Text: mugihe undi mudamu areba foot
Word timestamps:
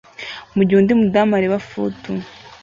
mugihe 0.55 0.77
undi 0.79 0.93
mudamu 0.99 1.31
areba 1.37 1.57
foot 1.69 2.01